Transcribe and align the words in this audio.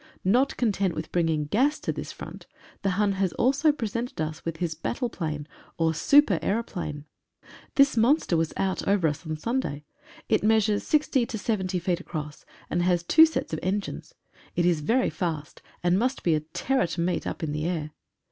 Not 0.25 0.57
content 0.57 0.95
with 0.95 1.11
bringing 1.11 1.45
gas 1.45 1.79
to 1.81 1.91
this 1.91 2.11
front, 2.11 2.47
the 2.81 2.89
Hun 2.97 3.11
has 3.11 3.33
also 3.33 3.71
presented 3.71 4.19
us 4.19 4.43
with 4.43 4.57
his 4.57 4.73
battleplane 4.73 5.45
or 5.77 5.93
super 5.93 6.39
aeroplane. 6.41 7.05
This 7.75 7.95
monster 7.95 8.35
was 8.35 8.51
out 8.57 8.87
over 8.87 9.07
us 9.07 9.27
on 9.27 9.37
Sunday. 9.37 9.83
It 10.27 10.43
measures 10.43 10.81
60 10.87 11.27
70 11.29 11.77
feet 11.77 11.99
across, 11.99 12.47
and 12.67 12.81
has 12.81 13.03
two 13.03 13.27
sets 13.27 13.53
of 13.53 13.59
engines. 13.61 14.15
It 14.55 14.65
is 14.65 14.81
very 14.81 15.11
fast, 15.11 15.61
and 15.83 15.99
must 15.99 16.23
be 16.23 16.33
a 16.33 16.39
terror 16.39 16.87
to 16.87 17.01
meet 17.01 17.27
up 17.27 17.43
in 17.43 17.51
the 17.51 17.65
air. 17.65 17.91